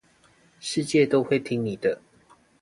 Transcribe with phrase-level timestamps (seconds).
[0.59, 2.01] 世界都會聽你的